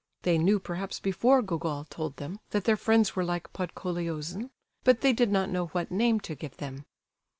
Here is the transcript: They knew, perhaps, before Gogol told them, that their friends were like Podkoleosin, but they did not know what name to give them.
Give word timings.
They 0.23 0.39
knew, 0.39 0.57
perhaps, 0.59 0.99
before 0.99 1.43
Gogol 1.43 1.85
told 1.85 2.15
them, 2.17 2.39
that 2.49 2.63
their 2.63 2.75
friends 2.75 3.15
were 3.15 3.23
like 3.23 3.53
Podkoleosin, 3.53 4.49
but 4.83 5.01
they 5.01 5.13
did 5.13 5.31
not 5.31 5.51
know 5.51 5.67
what 5.67 5.91
name 5.91 6.19
to 6.21 6.33
give 6.33 6.57
them. 6.57 6.85